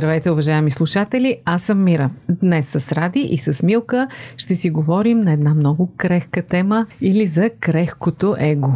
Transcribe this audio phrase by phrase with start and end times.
[0.00, 1.36] Здравейте, уважаеми слушатели!
[1.44, 2.10] Аз съм Мира.
[2.28, 7.26] Днес с Ради и с Милка ще си говорим на една много крехка тема или
[7.26, 8.72] за крехкото его.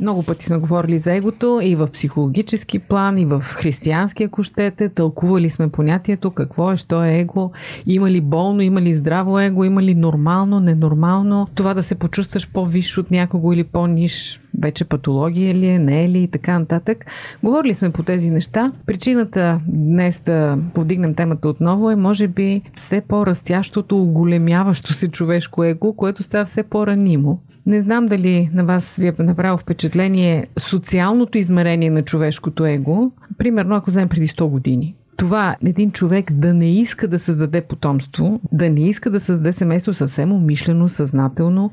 [0.00, 4.88] Много пъти сме говорили за егото и в психологически план, и в християнски, ако щете.
[4.88, 7.52] Тълкували сме понятието какво е, що е его,
[7.86, 11.48] има ли болно, има ли здраво его, има ли нормално, ненормално.
[11.54, 16.08] Това да се почувстваш по-виш от някого или по-ниш, вече патология ли е, не е
[16.08, 17.06] ли и така нататък.
[17.42, 18.72] Говорили сме по тези неща.
[18.86, 25.92] Причината днес да повдигнем темата отново е, може би, все по-растящото, оголемяващо се човешко его,
[25.92, 27.40] което става все по-ранимо.
[27.66, 33.12] Не знам дали на вас ви е направило впечатление социалното измерение на човешкото его.
[33.38, 34.94] Примерно, ако вземем преди 100 години.
[35.16, 39.94] Това един човек да не иска да създаде потомство, да не иска да създаде семейство
[39.94, 41.72] съвсем умишлено, съзнателно,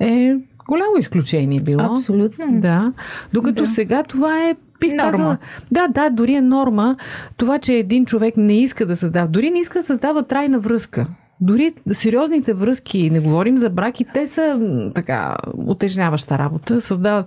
[0.00, 0.36] е
[0.70, 1.96] голямо изключение било.
[1.96, 2.44] Абсолютно.
[2.50, 2.92] Да.
[3.32, 3.68] Докато Да.
[3.68, 5.10] сега това е бих Норма.
[5.10, 5.36] казала,
[5.70, 6.96] да, да, дори е норма.
[7.36, 11.06] Това, че един човек не иска да създава, дори не иска да създава трайна връзка.
[11.42, 14.60] Дори сериозните връзки, не говорим за браки, те са
[14.94, 17.26] така отежняваща работа, създават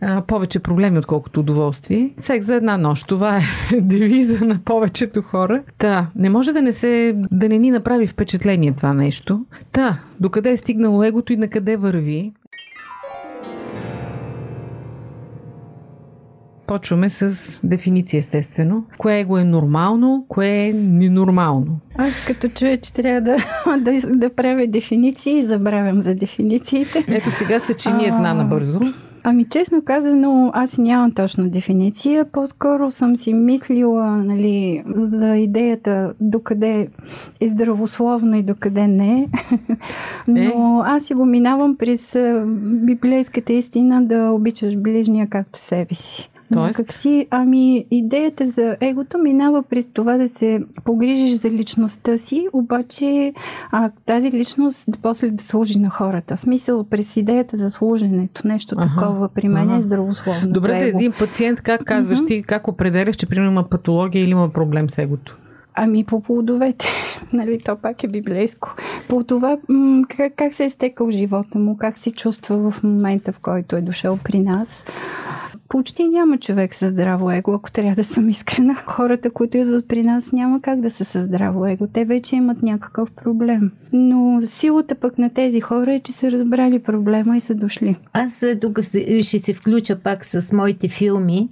[0.00, 2.10] а, повече проблеми, отколкото удоволствие.
[2.18, 3.40] Секс за една нощ, това е
[3.80, 5.62] девиза на повечето хора.
[5.78, 9.44] Та, не може да не се, да не ни направи впечатление това нещо.
[9.72, 12.32] Та, докъде е стигнало егото и на къде върви,
[16.66, 18.84] Почваме с дефиниция, естествено.
[18.98, 21.78] Кое го е нормално, кое е ненормално.
[21.98, 23.36] Аз като чуя, че трябва да,
[23.78, 27.04] да, да правя дефиниции, забравям за дефинициите.
[27.08, 28.80] Ето сега се чини една набързо.
[29.28, 32.24] Ами честно казано, аз нямам точна дефиниция.
[32.24, 36.88] По-скоро съм си мислила нали, за идеята докъде
[37.40, 39.28] е здравословно и докъде не.
[40.28, 42.16] Но аз си го минавам през
[42.62, 46.30] библейската истина да обичаш ближния както себе си.
[46.52, 46.76] Тоест?
[46.76, 52.48] Как си, ами идеята за егото минава през това да се погрижиш за личността си,
[52.52, 53.32] обаче
[53.70, 56.36] а, тази личност после да служи на хората.
[56.36, 59.78] Смисъл през идеята за служенето, нещо Аха, такова при мен ага.
[59.78, 60.52] е здравословно.
[60.52, 64.48] Добре, да един пациент, как казваш ти, как определяш, че примерно има патология или има
[64.48, 65.36] проблем с егото?
[65.74, 66.86] Ами по плодовете,
[67.32, 68.74] нали, то пак е библейско.
[69.08, 73.32] По това м- как, как се е стекал живота му, как се чувства в момента,
[73.32, 74.84] в който е дошъл при нас.
[75.68, 78.74] Почти няма човек със здраво его, ако трябва да съм искрена.
[78.74, 81.86] Хората, които идват при нас, няма как да са със здраво его.
[81.86, 83.72] Те вече имат някакъв проблем.
[83.92, 87.96] Но силата пък на тези хора е, че са разбрали проблема и са дошли.
[88.12, 88.82] Аз а, тук
[89.20, 91.48] ще се включа пак с моите филми.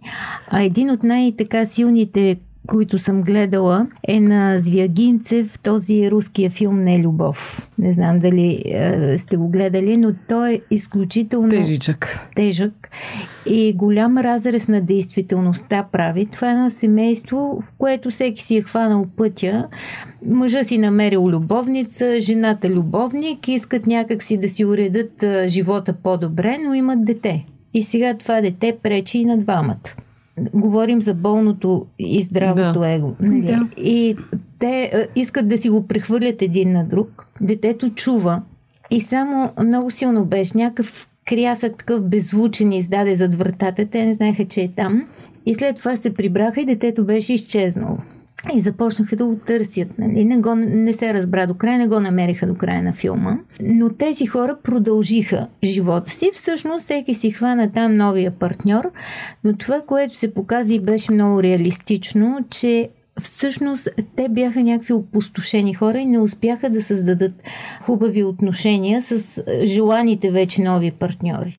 [0.49, 2.37] А един от най-така силните
[2.67, 7.69] които съм гледала, е на Звягинцев, този руския филм Не любов.
[7.79, 12.19] Не знам дали е, сте го гледали, но той е изключително Тежичък.
[12.37, 12.89] тежък
[13.47, 16.27] и голям разрез на действителността прави.
[16.27, 19.69] Това е едно семейство, в което всеки си е хванал пътя.
[20.27, 26.75] Мъжа си намерил любовница, жената любовник, искат някакси да си уредат а, живота по-добре, но
[26.75, 27.47] имат дете.
[27.75, 30.04] И сега това дете пречи и на двамата.
[30.55, 32.91] Говорим за болното и здравото Да.
[32.91, 33.15] его.
[33.21, 33.43] Нали?
[33.47, 33.69] Да.
[33.77, 34.17] И
[34.59, 37.27] те а, искат да си го прехвърлят един на друг.
[37.41, 38.43] Детето чува
[38.91, 43.87] и само много силно беше някакъв крясък, такъв беззвучен издаде зад вратата.
[43.87, 45.09] Те не знаеха, че е там.
[45.47, 47.99] И след това се прибраха и детето беше изчезнало.
[48.55, 49.99] И започнаха да го търсят.
[49.99, 50.25] Нали?
[50.25, 53.39] Не, го, не се разбра до края, не го намериха до края на филма.
[53.61, 56.31] Но тези хора продължиха живота си.
[56.35, 58.91] Всъщност всеки си хвана там новия партньор.
[59.45, 62.89] Но това, което се показа и беше много реалистично, че
[63.21, 67.33] всъщност те бяха някакви опустошени хора и не успяха да създадат
[67.83, 71.57] хубави отношения с желаните вече нови партньори.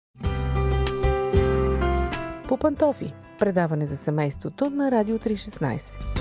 [2.48, 3.14] По пантофи.
[3.40, 6.15] Предаване за семейството на Радио 316.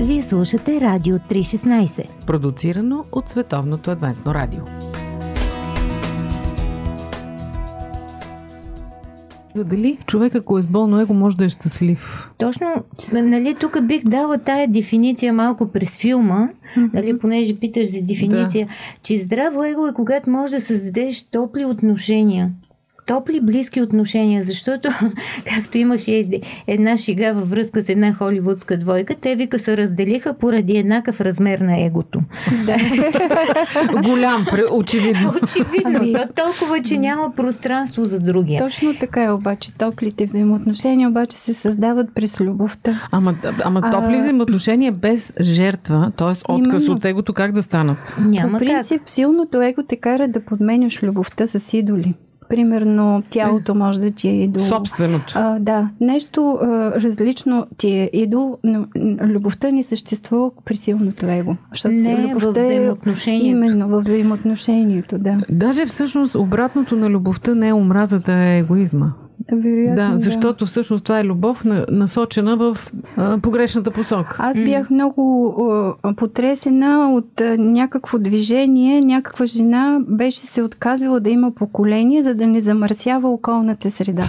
[0.00, 2.06] Вие слушате Радио 316.
[2.26, 4.60] Продуцирано от Световното адвентно радио.
[9.64, 12.30] Дали човек, ако е с болно его, може да е щастлив?
[12.38, 12.66] Точно,
[13.12, 16.48] нали, тук бих дала тая дефиниция малко през филма,
[16.92, 18.72] нали, понеже питаш за дефиниция, да.
[19.02, 22.50] че здраво его е когато можеш да създадеш топли отношения
[23.06, 24.88] топли, близки отношения, защото,
[25.54, 26.26] както имаше
[26.66, 31.58] една шига във връзка с една холивудска двойка, те вика се разделиха поради еднакъв размер
[31.58, 32.20] на егото.
[32.66, 32.76] Да.
[34.02, 35.34] Голям, очевидно.
[35.42, 35.98] Очевидно.
[36.00, 36.12] Ами...
[36.12, 38.64] То толкова, че няма пространство за другия.
[38.64, 39.74] Точно така е обаче.
[39.74, 43.08] Топлите взаимоотношения обаче се създават през любовта.
[43.10, 44.18] Ама, ама топли а...
[44.18, 46.26] взаимоотношения без жертва, т.е.
[46.48, 46.92] отказ Именно.
[46.92, 48.16] от егото, как да станат?
[48.20, 49.10] Няма По принцип, как.
[49.10, 52.14] силното его те кара да подменяш любовта с идоли.
[52.48, 54.62] Примерно тялото може да ти е идол.
[54.62, 55.32] Собственото.
[55.36, 55.88] А, да.
[56.00, 56.66] Нещо а,
[57.00, 58.86] различно ти е идол, но
[59.20, 61.56] любовта ни съществува при силното его.
[61.72, 63.46] Защото Не, любовта във е взаимоотношението.
[63.46, 65.38] Е именно във взаимоотношението, да.
[65.50, 69.12] Даже всъщност обратното на любовта не е омразата, е егоизма.
[69.52, 70.70] Вероятно, да, защото да.
[70.70, 72.78] всъщност това е любов насочена в
[73.16, 74.36] а, погрешната посока.
[74.38, 75.54] Аз бях много
[76.02, 79.00] а, потресена от а, някакво движение.
[79.00, 84.24] Някаква жена беше се отказала да има поколение, за да не замърсява околната среда.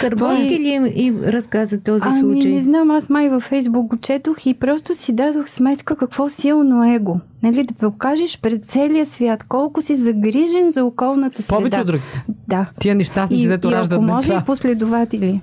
[0.00, 2.52] Кърбовски ли им, им разказа този ами, случай?
[2.52, 6.94] не знам, аз май във Фейсбук го четох и просто си дадох сметка какво силно
[6.94, 7.20] его.
[7.46, 11.56] Нали, да покажеш пред целия свят колко си загрижен за околната среда.
[11.56, 12.24] Повече от другите.
[12.48, 12.70] Да.
[12.80, 15.40] Тия нещастници, дето раждат ако може и последователи.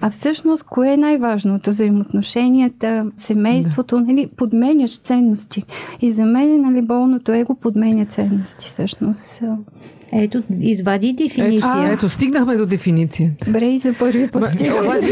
[0.00, 1.70] А всъщност, кое е най-важното?
[1.70, 4.02] Взаимоотношенията, семейството, да.
[4.02, 5.64] нали, подменяш ценности.
[6.00, 9.42] И за мен, нали, болното его подменя ценности, всъщност.
[10.12, 11.84] Ето, извади дефиниция.
[11.84, 13.46] Ето, ето стигнахме до дефиницията.
[13.46, 15.00] Добре, и за първи път стигнахме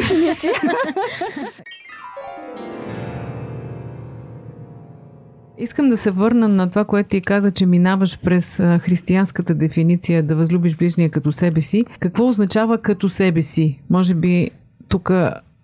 [5.58, 10.36] Искам да се върна на това, което ти каза, че минаваш през християнската дефиниция да
[10.36, 11.84] възлюбиш ближния като себе си.
[12.00, 13.80] Какво означава като себе си?
[13.90, 14.50] Може би
[14.88, 15.10] тук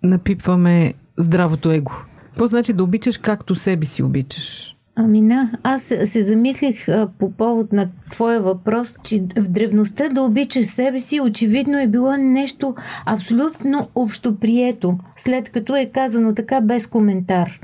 [0.03, 1.91] напипваме здравото его.
[2.25, 4.75] Какво значи да обичаш както себе си обичаш?
[4.95, 10.21] Ами на, аз се замислих а, по повод на твоя въпрос, че в древността да
[10.21, 12.75] обичаш себе си очевидно е било нещо
[13.05, 17.59] абсолютно общоприето, след като е казано така без коментар.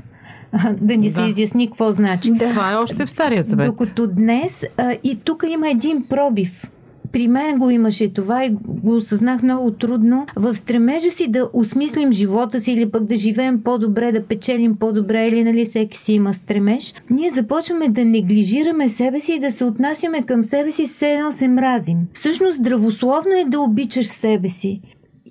[0.80, 1.14] да ни да.
[1.14, 2.32] се изясни какво значи.
[2.32, 2.48] Да.
[2.48, 3.66] Това е още в Стария завет.
[3.66, 6.70] Докато днес а, и тук има един пробив
[7.12, 10.26] при мен го имаше това и го осъзнах много трудно.
[10.36, 15.28] В стремежа си да осмислим живота си или пък да живеем по-добре, да печелим по-добре
[15.28, 19.64] или нали всеки си има стремеж, ние започваме да неглижираме себе си и да се
[19.64, 21.98] отнасяме към себе си все едно се мразим.
[22.12, 24.80] Всъщност здравословно е да обичаш себе си.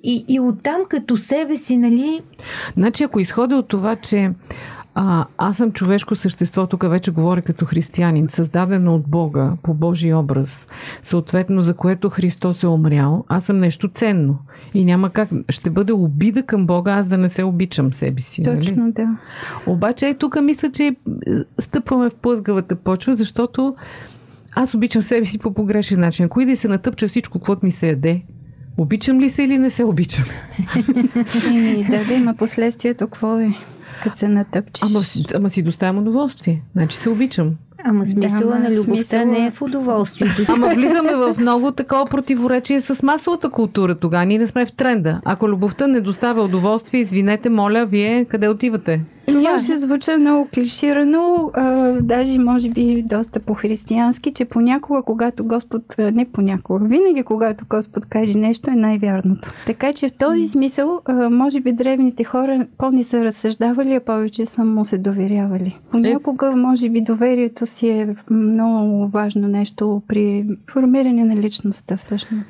[0.04, 2.22] И, и оттам като себе си, нали?
[2.77, 4.31] Значи ако изходя от това, че
[5.01, 10.13] а, аз съм човешко същество, тук вече говоря като християнин, създадено от Бога по Божий
[10.13, 10.68] образ,
[11.04, 14.38] съответно за което Христос е умрял, аз съм нещо ценно.
[14.74, 18.42] И няма как, ще бъде обида към Бога, аз да не се обичам себе си.
[18.42, 18.57] Нали?
[18.57, 18.92] Точно, нали?
[18.92, 19.18] да.
[19.66, 20.96] Обаче е тук мисля, че
[21.60, 23.75] стъпваме в плъзгавата почва, защото
[24.51, 26.25] аз обичам себе си по погрешен начин.
[26.25, 28.22] Ако и да се натъпча всичко, каквото ми се яде,
[28.78, 30.25] обичам ли се или не се обичам?
[31.48, 33.54] Еми, да, да има последствието, какво е?
[34.04, 34.90] Като се натъпчеш.
[34.90, 35.00] Ама,
[35.36, 36.62] ама си доставям удоволствие.
[36.75, 37.56] Значи се обичам.
[37.84, 39.25] Ама смисъла да, на любовта смисъла...
[39.25, 40.46] не е в удоволствието.
[40.48, 44.25] Ама влизаме в много такова противоречие с масовата култура тогава.
[44.25, 45.22] Ние не сме в тренда.
[45.25, 49.01] Ако любовта не доставя удоволствие, извинете, моля, вие къде отивате?
[49.31, 55.81] Това ще звуча много клиширано, а, даже може би доста по-християнски, че понякога, когато Господ,
[55.98, 59.53] не понякога, винаги когато Господ каже нещо, е най-вярното.
[59.65, 64.45] Така че в този смисъл, а, може би древните хора по-не са разсъждавали, а повече
[64.45, 65.79] са му се доверявали.
[65.91, 72.45] Понякога, може би, доверието си е много важно нещо при формиране на личността всъщност.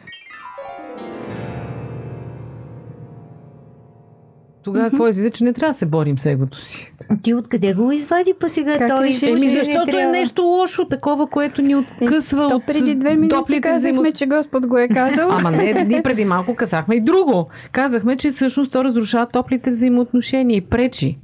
[4.64, 4.90] Тогава mm-hmm.
[4.90, 6.92] какво излиза, че не трябва да се борим с егото си?
[7.24, 9.08] Ти откъде го извади па сега как той?
[9.24, 13.74] Еми, защото е нещо лошо, такова, което ни откъсва е, от преди две минути казахме,
[13.76, 14.14] взаимо...
[14.14, 15.30] че Господ го е казал.
[15.32, 17.48] Ама не, ние преди малко казахме и друго.
[17.72, 21.18] Казахме, че всъщност то разрушава топлите взаимоотношения и пречи.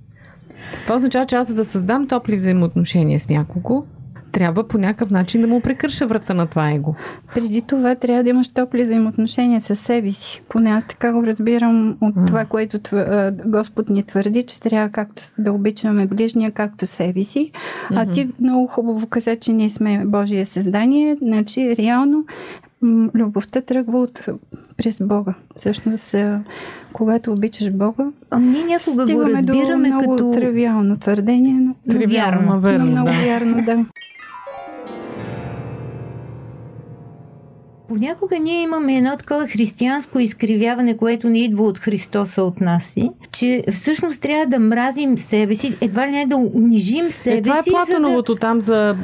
[0.84, 3.86] Това означава, че аз за да създам топли взаимоотношения с някого,
[4.36, 6.96] трябва по някакъв начин да му прекърша врата на това его.
[7.36, 10.42] Преди това трябва да имаш топли взаимоотношения с себе си.
[10.50, 12.26] Поне аз така го разбирам от а.
[12.26, 13.34] това, което твър...
[13.46, 17.52] Господ ни твърди, че трябва както да обичаме ближния, както себе си.
[17.92, 21.18] А ти много хубаво каза, че ние сме Божие създание.
[21.22, 22.26] Значи, реално
[23.16, 24.26] любовта тръгва от
[24.78, 25.34] през Бога.
[25.56, 26.16] Всъщност,
[26.94, 30.32] когато обичаш Бога, а ние някога го разбираме до много като...
[30.32, 33.26] тривиално твърдение, но, тривиално, но вярно, но много да.
[33.26, 33.86] вярно, да.
[37.88, 43.10] Понякога ние имаме едно такова християнско изкривяване, което не идва от Христоса от нас си,
[43.32, 47.60] че всъщност трябва да мразим себе си, едва ли не да унижим себе е, това
[47.60, 47.72] е си.
[47.72, 48.40] Платоновото да...
[48.40, 48.96] там за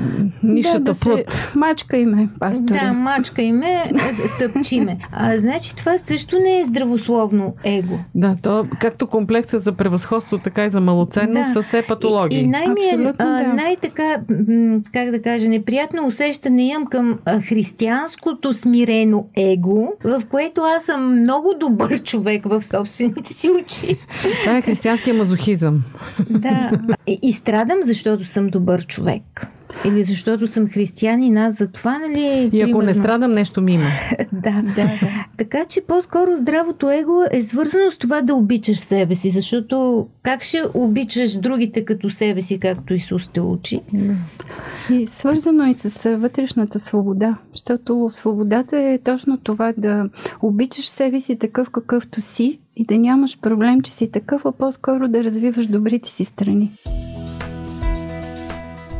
[0.43, 1.31] нишата да, да плът.
[1.31, 1.57] Се...
[1.57, 2.79] Мачка име, пастори.
[2.79, 3.91] Да, мачка име,
[4.39, 4.97] тъпчиме.
[5.11, 7.99] А, значи това също не е здравословно его.
[8.15, 11.53] Да, то както комплекса за превъзходство, така и за малоценност да.
[11.53, 12.39] са все патологии.
[12.39, 13.53] И, и най-ми е, а, да.
[13.53, 14.17] най-така,
[14.93, 21.53] как да кажа, неприятно усещане имам към християнското смирено его, в което аз съм много
[21.59, 23.97] добър човек в собствените си очи.
[24.43, 25.83] Това е християнския мазохизъм.
[26.29, 26.71] Да.
[27.07, 29.47] И, и страдам, защото съм добър човек.
[29.85, 32.49] Или защото съм християнин, аз за това, нали?
[32.53, 32.81] И ако примерно...
[32.81, 33.89] не страдам, нещо ми има.
[34.33, 35.25] да, да, да.
[35.37, 40.43] Така че по-скоро здравото его е свързано с това да обичаш себе си, защото как
[40.43, 43.81] ще обичаш другите като себе си, както Исус те учи?
[44.91, 50.09] И свързано и с вътрешната свобода, защото свободата е точно това да
[50.41, 55.07] обичаш себе си такъв какъвто си и да нямаш проблем, че си такъв, а по-скоро
[55.07, 56.71] да развиваш добрите си страни.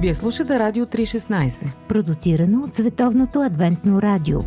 [0.02, 1.72] Вие слушате Радио 316.
[1.88, 4.40] Продуцирано от Световното адвентно радио.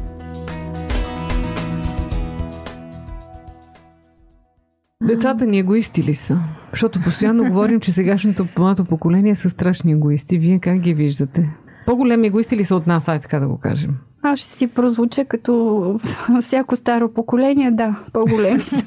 [5.02, 6.38] Децата ни егоисти ли са?
[6.70, 10.38] Защото постоянно говорим, че сегашното младото поколение са страшни егоисти.
[10.38, 11.56] Вие как ги виждате?
[11.87, 13.91] По-големи егоисти ли са от нас, ай така да го кажем?
[14.26, 16.00] Аз ще си прозвуча като
[16.41, 18.83] всяко старо поколение, да, по-големи са.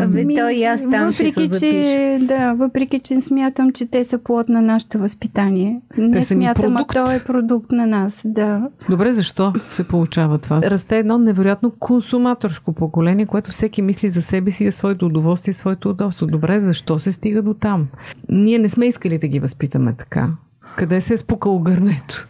[0.00, 4.04] Абе, то и аз там въпреки, ще се че, да, въпреки, че смятам, че те
[4.04, 5.80] са плод на нашето възпитание.
[5.94, 8.68] Те Не ни смятам, а то е продукт на нас, да.
[8.88, 10.60] Добре, защо се получава това?
[10.62, 15.54] Расте едно невероятно консуматорско поколение, което всеки мисли за себе си, за своето удоволствие и
[15.54, 16.26] своето удобство.
[16.26, 17.88] Добре, защо се стига до там?
[18.28, 20.30] Ние не сме искали да ги възпитаме така.
[20.76, 22.26] Къде се е спукало гърнето?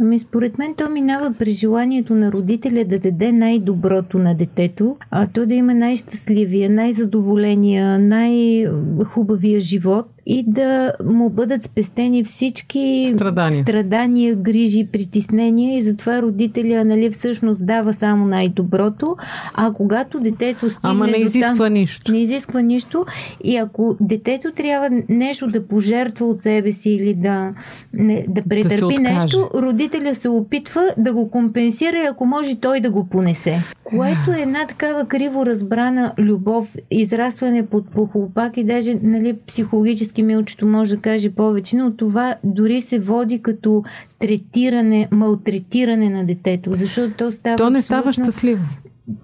[0.00, 5.26] Ами според мен то минава при желанието на родителя да даде най-доброто на детето, а
[5.26, 13.62] то да има най-щастливия, най-задоволения, най-хубавия живот и да му бъдат спестени всички Страдания.
[13.62, 19.16] страдания грижи, притеснения и затова родителя нали, всъщност дава само най-доброто,
[19.54, 22.12] а когато детето стигне Ама не до изисква там, нищо.
[22.12, 23.06] не изисква нищо
[23.44, 27.54] и ако детето трябва нещо да пожертва от себе си или да,
[27.92, 29.02] не, да претърпи откаже.
[29.02, 33.62] нещо, родителя се опитва да го компенсира и ако може той да го понесе.
[33.84, 40.66] Което е една такава криво разбрана любов, израстване под похлопак и даже нали, психологически милчето
[40.66, 43.82] може да каже повече, но това дори се води като
[44.18, 48.64] третиране, малтретиране на детето, защото то става То не става абсолютно- щастливо.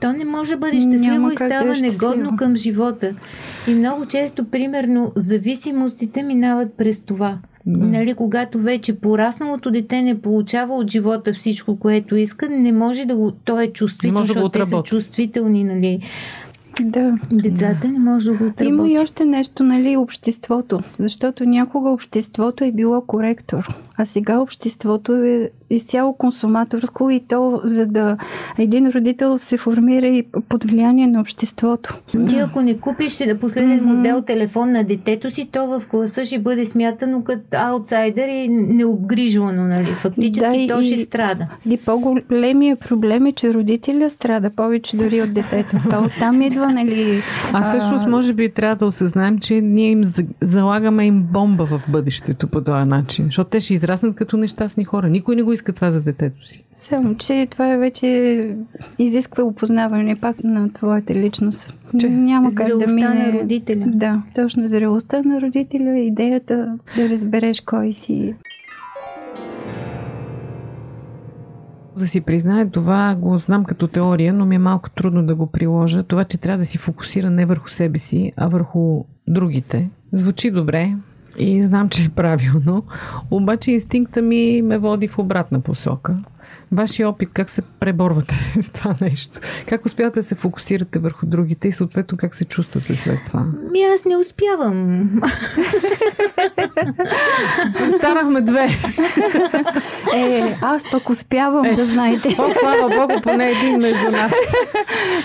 [0.01, 3.15] то не може да бъде щастливо Няма и как да е става негодно към живота.
[3.69, 7.39] И много често, примерно, зависимостите минават през това.
[7.67, 7.87] Да.
[7.87, 13.17] Нали, когато вече порасналото дете не получава от живота всичко, което иска, не може да
[13.17, 13.31] го...
[13.31, 16.01] То е чувствително, може да защото те са чувствителни, нали.
[16.81, 17.19] Да.
[17.33, 18.69] Децата не може да го отработи.
[18.69, 20.81] Има и още нещо, нали, обществото.
[20.99, 27.87] Защото някога обществото е било коректор, а сега обществото е изцяло консуматорско и то, за
[27.87, 28.17] да
[28.59, 32.01] един родител се формира и под влияние на обществото.
[32.29, 33.87] Ти ако не купиш да последен Мгм.
[33.87, 39.65] модел телефон на детето си, то в класа ще бъде смятано като аутсайдер и необгрижвано,
[39.65, 39.85] нали?
[39.87, 41.47] Фактически Да, то ще и- страда.
[41.67, 45.77] И по-големия проблем е, че родителя страда повече дори от детето.
[45.91, 47.23] То там идва, нали...
[47.53, 51.81] А всъщност, може би, трябва да осъзнаем, че ние им за- залагаме им бомба в
[51.89, 53.25] бъдещето по този начин.
[53.25, 55.09] Защото те ще израснат като нещастни хора.
[55.09, 56.65] Никой не го иска това за детето си.
[56.75, 58.51] Само, че това е вече
[58.99, 61.75] изисква опознаване пак на твоята личност.
[61.99, 62.09] Че?
[62.09, 63.09] Няма как да мине...
[63.09, 63.85] на родителя.
[63.87, 68.35] Да, точно зрелостта на родителя, идеята да разбереш кой си.
[71.99, 75.47] Да си признае, това го знам като теория, но ми е малко трудно да го
[75.47, 76.03] приложа.
[76.03, 79.89] Това, че трябва да си фокусира не върху себе си, а върху другите.
[80.13, 80.95] Звучи добре
[81.39, 82.83] и знам, че е правилно,
[83.31, 86.17] обаче инстинкта ми ме води в обратна посока.
[86.73, 89.41] Вашия опит, как се преборвате с това нещо?
[89.69, 93.47] Как успявате да се фокусирате върху другите и съответно как се чувствате след това?
[93.71, 95.11] Ми аз не успявам.
[97.99, 98.69] Станахме две.
[100.15, 101.77] Е, аз пък успявам Ето.
[101.77, 102.37] да знаете.
[102.39, 104.33] О, слава Богу, поне един между нас.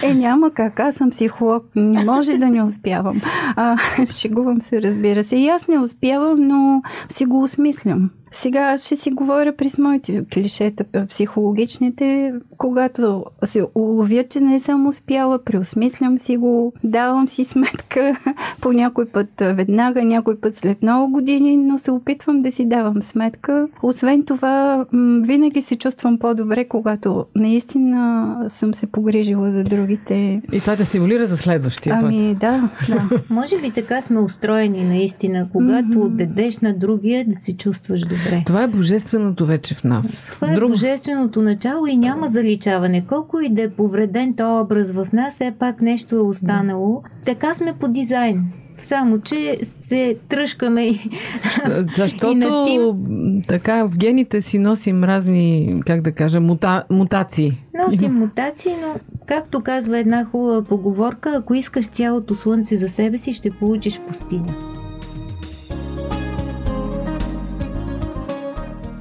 [0.01, 0.79] Е, няма как.
[0.79, 1.63] Аз съм психолог.
[1.75, 3.21] Не може да не успявам.
[3.55, 3.77] А,
[4.15, 5.35] шегувам се, разбира се.
[5.35, 8.09] И аз не успявам, но си го осмислям.
[8.31, 15.43] Сега ще си говоря през моите клишета, психологичните, когато се уловя, че не съм успяла,
[15.43, 18.15] преосмислям си го, давам си сметка
[18.61, 23.01] по някой път веднага, някой път след много години, но се опитвам да си давам
[23.01, 23.67] сметка.
[23.83, 24.85] Освен това,
[25.21, 30.41] винаги се чувствам по-добре, когато наистина съм се погрижила за другите.
[30.53, 32.05] И това те стимулира за следващия път.
[32.05, 33.09] Ами да, да.
[33.29, 36.05] Може би така сме устроени наистина, когато mm-hmm.
[36.05, 38.18] отдадеш на другия да се чувстваш добре.
[38.45, 40.29] Това е божественото вече в нас.
[40.31, 40.69] Това е Друг...
[40.69, 43.05] божественото начало и няма заличаване.
[43.05, 47.03] Колко и да е повреден този образ в нас, все пак нещо е останало.
[47.25, 48.45] Така сме по дизайн.
[48.81, 51.09] Само, че се тръжкаме и.
[51.97, 57.63] Защото и така в гените си носим разни, как да кажа, мута, мутации.
[57.85, 58.95] Носим мутации, но
[59.25, 64.55] както казва една хубава поговорка, ако искаш цялото слънце за себе си, ще получиш пустиня.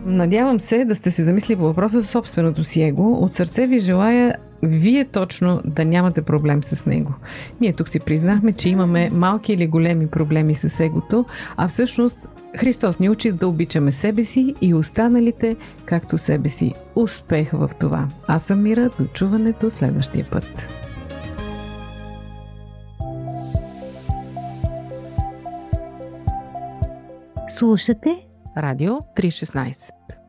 [0.08, 3.12] Надявам се да сте се замисли по въпроса за собственото си его.
[3.12, 7.14] От сърце ви желая вие точно да нямате проблем с него.
[7.60, 11.24] Ние тук си признахме, че имаме малки или големи проблеми с егото,
[11.56, 16.74] а всъщност Христос ни учи да обичаме себе си и останалите, както себе си.
[16.94, 18.08] Успех в това.
[18.26, 20.68] Аз съм Мира, до чуването следващия път.
[27.48, 28.16] Слушате
[28.56, 29.97] Радио 316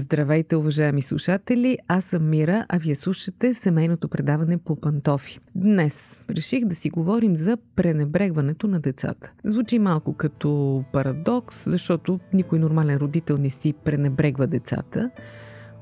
[0.00, 1.78] Здравейте, уважаеми слушатели!
[1.88, 5.40] Аз съм Мира, а вие слушате семейното предаване по пантофи.
[5.54, 9.30] Днес реших да си говорим за пренебрегването на децата.
[9.44, 15.10] Звучи малко като парадокс, защото никой нормален родител не си пренебрегва децата.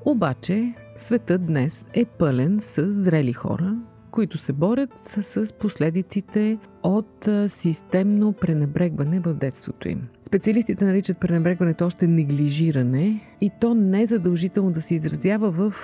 [0.04, 3.76] Обаче, светът днес е пълен с зрели хора,
[4.10, 4.90] които се борят
[5.20, 10.08] с последиците от системно пренебрегване в детството им.
[10.22, 15.74] Специалистите наричат пренебрегването още неглижиране и то не е задължително да се изразява в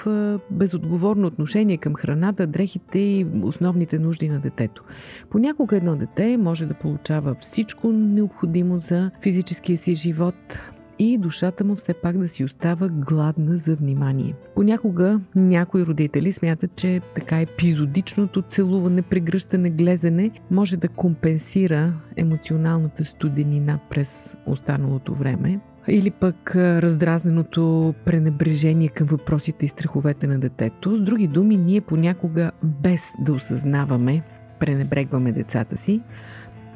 [0.50, 4.84] безотговорно отношение към храната, дрехите и основните нужди на детето.
[5.30, 10.58] Понякога едно дете може да получава всичко необходимо за физическия си живот,
[10.98, 14.34] и душата му все пак да си остава гладна за внимание.
[14.54, 23.78] Понякога някои родители смятат, че така епизодичното целуване, прегръщане, глезене може да компенсира емоционалната студенина
[23.90, 25.60] през останалото време.
[25.88, 30.96] Или пък раздразненото пренебрежение към въпросите и страховете на детето.
[30.96, 34.22] С други думи, ние понякога без да осъзнаваме,
[34.60, 36.00] пренебрегваме децата си.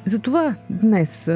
[0.04, 1.30] Затова днес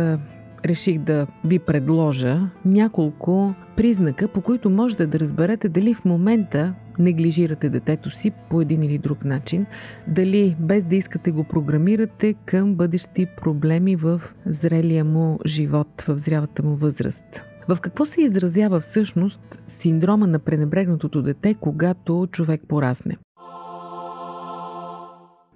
[0.64, 7.70] реших да ви предложа няколко признака, по които можете да разберете дали в момента неглижирате
[7.70, 9.66] детето си по един или друг начин,
[10.08, 16.62] дали без да искате го програмирате към бъдещи проблеми в зрелия му живот, в зрялата
[16.62, 17.42] му възраст.
[17.68, 23.16] В какво се изразява всъщност синдрома на пренебрегнатото дете, когато човек порасне?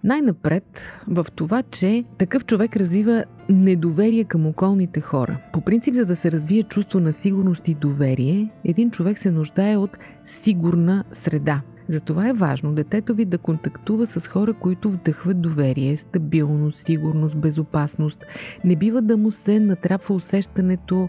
[0.04, 5.38] Най-напред в това, че такъв човек развива недоверие към околните хора.
[5.52, 9.76] По принцип, за да се развие чувство на сигурност и доверие, един човек се нуждае
[9.76, 11.62] от сигурна среда.
[11.88, 18.24] Затова е важно детето ви да контактува с хора, които вдъхват доверие, стабилност, сигурност, безопасност.
[18.64, 21.08] Не бива да му се натрапва усещането,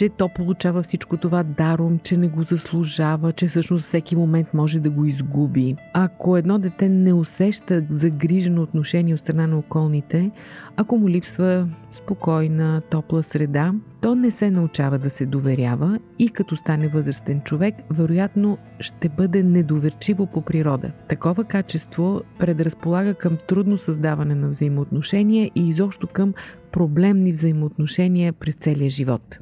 [0.00, 4.80] че то получава всичко това даром, че не го заслужава, че всъщност всеки момент може
[4.80, 5.76] да го изгуби.
[5.92, 10.30] Ако едно дете не усеща загрижено отношение от страна на околните,
[10.76, 16.56] ако му липсва спокойна, топла среда, то не се научава да се доверява и като
[16.56, 20.92] стане възрастен човек, вероятно ще бъде недоверчиво по природа.
[21.08, 26.34] Такова качество предразполага към трудно създаване на взаимоотношения и изобщо към
[26.72, 29.38] проблемни взаимоотношения през целия живот.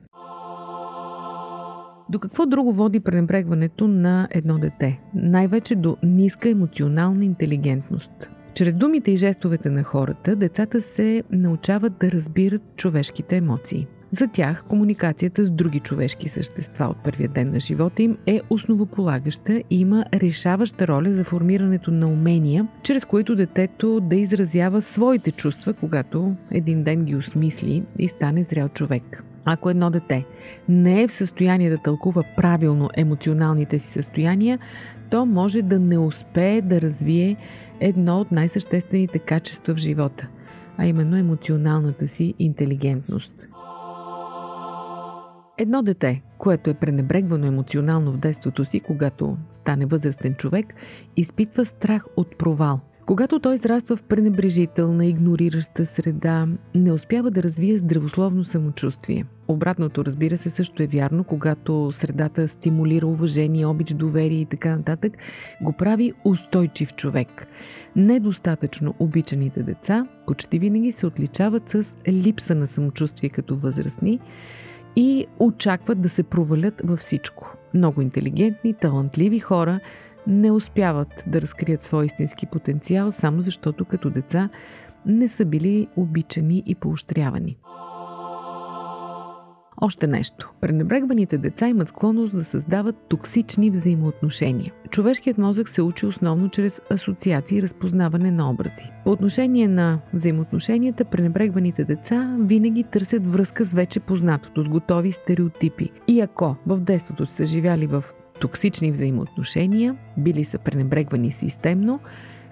[2.11, 5.01] До какво друго води пренебрегването на едно дете?
[5.15, 8.31] Най-вече до ниска емоционална интелигентност.
[8.55, 13.87] Чрез думите и жестовете на хората, децата се научават да разбират човешките емоции.
[14.11, 19.63] За тях комуникацията с други човешки същества от първия ден на живота им е основополагаща
[19.71, 25.73] и има решаваща роля за формирането на умения, чрез които детето да изразява своите чувства,
[25.73, 29.25] когато един ден ги осмисли и стане зрял човек.
[29.51, 30.25] Ако едно дете
[30.69, 34.59] не е в състояние да тълкува правилно емоционалните си състояния,
[35.11, 37.37] то може да не успее да развие
[37.81, 40.29] едно от най-съществените качества в живота,
[40.79, 43.33] а именно емоционалната си интелигентност.
[45.59, 50.75] Едно дете, което е пренебрегвано емоционално в детството си, когато стане възрастен човек,
[51.17, 52.81] изпитва страх от провал.
[53.09, 59.25] Когато той израства в пренебрежителна, игнорираща среда, не успява да развие здравословно самочувствие.
[59.49, 65.13] Обратното, разбира се, също е вярно, когато средата стимулира уважение, обич, доверие и така нататък,
[65.61, 67.47] го прави устойчив човек.
[67.97, 74.21] Недостатъчно обичаните деца почти винаги се отличават с липса на самочувствие като възрастни,
[74.97, 77.57] и очакват да се провалят във всичко.
[77.75, 79.81] Много интелигентни, талантливи хора
[80.29, 84.49] не успяват да разкрият свой истински потенциал, само защото като деца
[85.07, 87.59] не са били обичани и поощрявани.
[89.81, 90.53] Още нещо.
[90.61, 94.73] Пренебрегваните деца имат склонност да създават токсични взаимоотношения.
[94.91, 98.91] Човешкият мозък се учи основно чрез асоциации и разпознаване на образи.
[99.05, 105.91] По отношение на взаимоотношенията, пренебрегваните деца винаги търсят връзка с вече познатото, с готови стереотипи.
[106.09, 108.05] И ако в детството са живяли в
[108.41, 112.01] токсични взаимоотношения, били са пренебрегвани системно,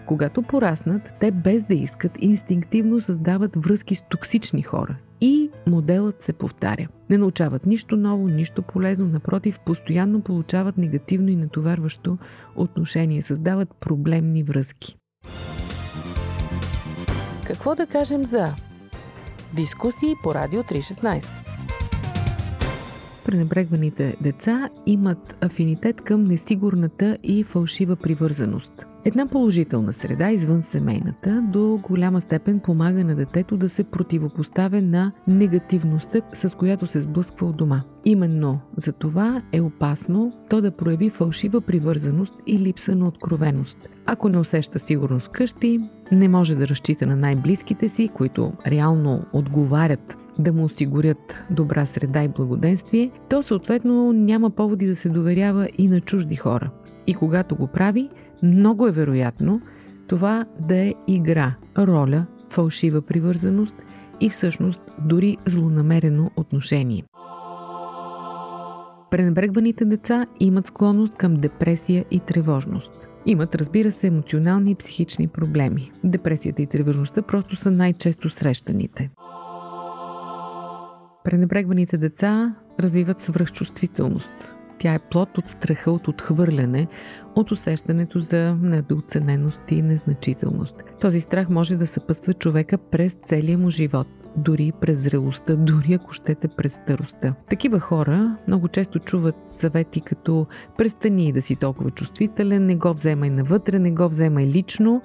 [0.07, 6.33] когато пораснат, те без да искат инстинктивно създават връзки с токсични хора и моделът се
[6.33, 6.89] повтаря.
[7.11, 12.19] Не научават нищо ново, нищо полезно, напротив, постоянно получават негативно и натоварващо
[12.57, 14.97] отношение, създават проблемни връзки.
[17.47, 18.55] Какво да кажем за
[19.57, 21.25] дискусии по Радио 316?
[23.27, 31.81] Пренебрегваните деца имат афинитет към несигурната и фалшива привързаност– Една положителна среда извън семейната до
[31.83, 37.57] голяма степен помага на детето да се противопоставя на негативността, с която се сблъсква от
[37.57, 37.83] дома.
[38.05, 43.89] Именно за това е опасно то да прояви фалшива привързаност и липса на откровеност.
[44.07, 45.81] Ако не усеща сигурност къщи,
[46.13, 52.25] не може да разчита на най-близките си, които реално отговарят да му осигурят добра среда
[52.25, 56.71] и благоденствие, то съответно няма поводи да се доверява и на чужди хора.
[57.07, 58.09] И когато го прави,
[58.43, 59.61] много е вероятно
[60.09, 63.75] това да е игра, роля, фалшива привързаност
[64.21, 67.05] и всъщност дори злонамерено отношение.
[69.11, 73.09] Пренебрегваните деца имат склонност към депресия и тревожност.
[73.27, 75.91] Имат, разбира се, емоционални и психични проблеми.
[76.05, 79.11] Депресията и тревожността просто са най-често срещаните.
[81.27, 86.87] Пренебрегваните деца развиват свръхчувствителност, тя е плод от страха от отхвърляне,
[87.37, 90.75] от усещането за недооцененост и незначителност.
[91.01, 96.13] Този страх може да съпътства човека през целия му живот дори през зрелостта, дори ако
[96.13, 97.35] щете през старостта.
[97.51, 100.47] Такива хора много често чуват съвети като
[100.79, 105.03] престани да си толкова чувствителен, не го вземай навътре, не го вземай лично,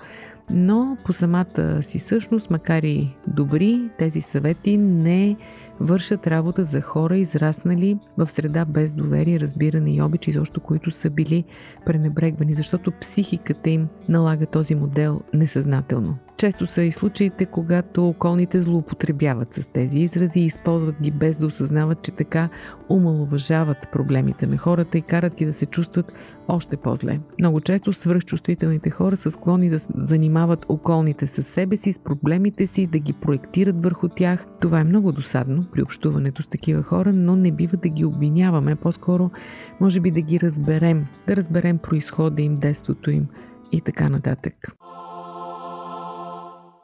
[0.50, 5.38] но по самата си същност, макар и добри, тези съвети не
[5.82, 11.10] вършат работа за хора, израснали в среда без доверие, разбиране и обич, изобщо които са
[11.10, 11.44] били
[11.86, 16.18] пренебрегвани, защото психиката им налага този модел несъзнателно.
[16.38, 21.46] Често са и случаите, когато околните злоупотребяват с тези изрази и използват ги без да
[21.46, 22.50] осъзнават, че така
[22.90, 26.14] умалуважават проблемите на хората и карат ги да се чувстват
[26.48, 27.20] още по-зле.
[27.40, 32.88] Много често свръхчувствителните хора са склонни да занимават околните със себе си, с проблемите си,
[32.88, 34.46] да ги проектират върху тях.
[34.62, 38.76] Това е много досадно при общуването с такива хора, но не бива да ги обвиняваме,
[38.76, 39.32] по-скоро
[39.80, 43.28] може би да ги разберем, да разберем происхода им, детството им
[43.72, 44.54] и така нататък.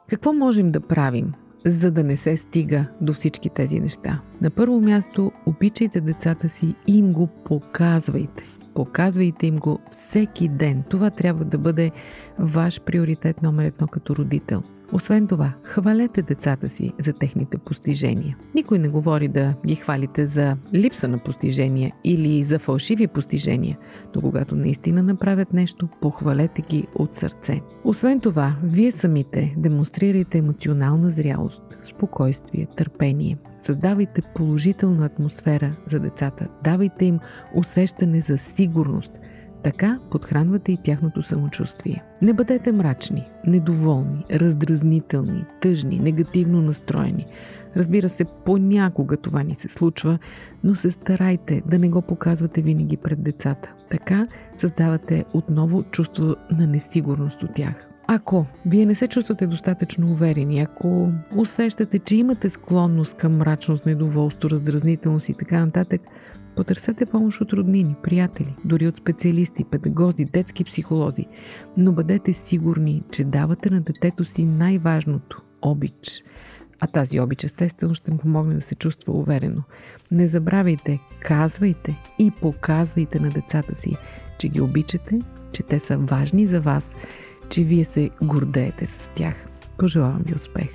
[0.08, 1.32] Какво можем да правим,
[1.66, 4.20] за да не се стига до всички тези неща?
[4.40, 8.44] На първо място, обичайте децата си и им го показвайте.
[8.74, 10.84] Показвайте им го всеки ден.
[10.88, 11.90] Това трябва да бъде
[12.38, 18.36] ваш приоритет номер едно като родител– освен това, хвалете децата си за техните постижения.
[18.54, 23.78] Никой не говори да ги хвалите за липса на постижения или за фалшиви постижения,
[24.14, 27.60] но когато наистина направят нещо, похвалете ги от сърце.
[27.84, 33.36] Освен това, вие самите демонстрирайте емоционална зрялост, спокойствие, търпение.
[33.60, 36.48] Създавайте положителна атмосфера за децата.
[36.64, 37.18] Давайте им
[37.54, 39.10] усещане за сигурност–
[39.62, 42.04] Така подхранвате и тяхното самочувствие.
[42.22, 47.26] Не бъдете мрачни, недоволни, раздразнителни, тъжни, негативно настроени.
[47.76, 50.18] Разбира се, понякога това ни се случва,
[50.64, 53.72] но се старайте да не го показвате винаги пред децата.
[53.90, 57.88] Така създавате отново чувство на несигурност от тях.
[58.10, 64.50] Ако вие не се чувствате достатъчно уверени, ако усещате, че имате склонност към мрачност, недоволство,
[64.50, 66.00] раздразнителност и така нататък,
[66.58, 71.26] потърсете помощ от роднини, приятели, дори от специалисти, педагози, детски психолози,
[71.76, 76.22] но бъдете сигурни, че давате на детето си най-важното– обич.
[76.80, 79.62] А тази обич естествено ще му помогне да се чувства уверено.
[80.10, 83.96] Не забравяйте, казвайте и показвайте на децата си,
[84.38, 85.18] че ги обичате,
[85.52, 86.94] че те са важни за вас–
[87.48, 89.34] че вие се гордеете с тях.
[89.78, 90.68] Пожелавам ви успех!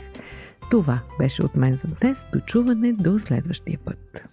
[0.71, 2.25] Това беше от мен за днес.
[2.33, 4.32] До чуване до следващия път.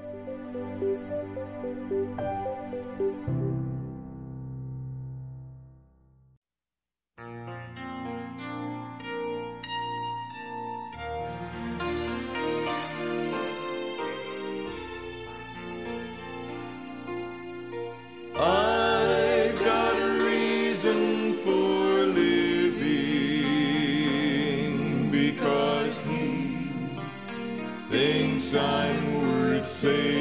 [28.51, 30.20] time we're saved.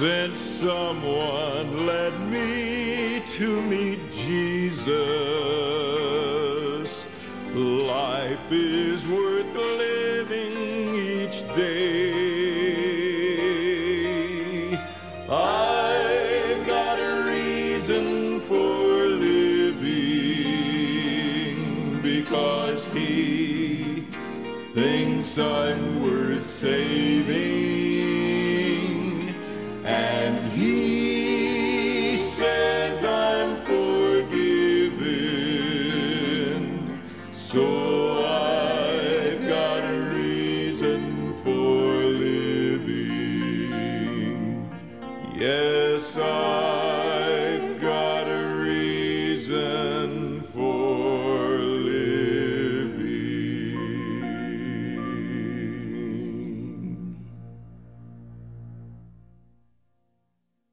[0.00, 4.86] Since someone led me to meet Jesus,
[7.52, 11.79] life is worth living each day.